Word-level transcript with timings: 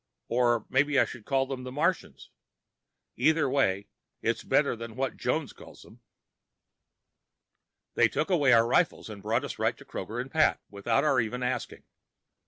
Or 0.29 0.65
maybe 0.67 0.97
I 0.99 1.05
should 1.05 1.25
call 1.27 1.45
them 1.45 1.63
the 1.63 1.71
Martians. 1.71 2.31
Either 3.17 3.47
way, 3.47 3.85
it's 4.23 4.43
better 4.43 4.75
than 4.75 4.95
what 4.95 5.15
Jones 5.15 5.53
calls 5.53 5.83
them. 5.83 6.01
They 7.93 8.07
took 8.09 8.31
away 8.31 8.51
our 8.51 8.65
rifles 8.67 9.11
and 9.11 9.21
brought 9.21 9.45
us 9.45 9.59
right 9.59 9.77
to 9.77 9.85
Kroger 9.85 10.19
and 10.19 10.31
Pat, 10.31 10.59
without 10.71 11.03
our 11.03 11.19
even 11.19 11.43
asking. 11.43 11.83